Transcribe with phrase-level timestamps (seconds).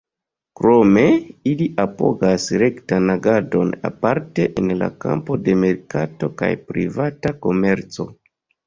[0.59, 1.03] Krome,
[1.51, 8.13] ili apogas rektan agadon, aparte en la kampo de merkato kaj privata komerco.